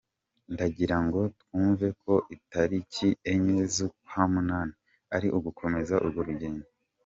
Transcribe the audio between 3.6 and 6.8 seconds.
z’ukwa munani, ari ugukomeza urwo rugendo.